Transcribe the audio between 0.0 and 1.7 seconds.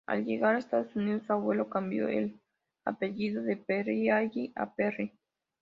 Al llegar a Estados Unidos su abuelo